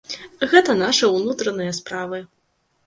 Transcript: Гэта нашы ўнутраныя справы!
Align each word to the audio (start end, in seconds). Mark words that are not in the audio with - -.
Гэта 0.53 0.77
нашы 0.79 1.05
ўнутраныя 1.19 1.79
справы! 1.81 2.25